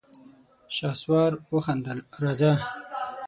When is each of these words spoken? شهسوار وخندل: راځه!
شهسوار 0.75 1.31
وخندل: 1.53 1.99
راځه! 2.23 2.51